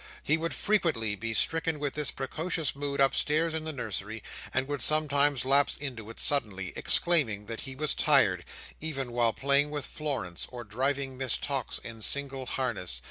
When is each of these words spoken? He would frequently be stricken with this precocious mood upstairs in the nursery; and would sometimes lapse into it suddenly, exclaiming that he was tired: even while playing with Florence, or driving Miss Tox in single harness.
He 0.23 0.35
would 0.35 0.55
frequently 0.55 1.15
be 1.15 1.35
stricken 1.35 1.77
with 1.77 1.93
this 1.93 2.09
precocious 2.09 2.75
mood 2.75 2.99
upstairs 2.99 3.53
in 3.53 3.65
the 3.65 3.71
nursery; 3.71 4.23
and 4.51 4.67
would 4.67 4.81
sometimes 4.81 5.45
lapse 5.45 5.77
into 5.77 6.09
it 6.09 6.19
suddenly, 6.19 6.73
exclaiming 6.75 7.45
that 7.45 7.61
he 7.61 7.75
was 7.75 7.93
tired: 7.93 8.43
even 8.79 9.11
while 9.11 9.31
playing 9.31 9.69
with 9.69 9.85
Florence, 9.85 10.47
or 10.49 10.63
driving 10.63 11.19
Miss 11.19 11.37
Tox 11.37 11.77
in 11.77 12.01
single 12.01 12.47
harness. 12.47 12.99